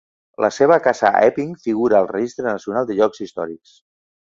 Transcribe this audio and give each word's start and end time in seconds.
La 0.45 0.49
seva 0.55 0.77
casa 0.87 1.11
a 1.11 1.21
Epping 1.27 1.53
figura 1.67 2.01
al 2.01 2.11
Registre 2.15 2.49
Nacional 2.51 2.89
de 2.93 3.01
Llocs 3.01 3.27
Històrics. 3.27 3.81